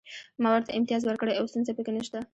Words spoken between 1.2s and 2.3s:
او ستونزه پکې نشته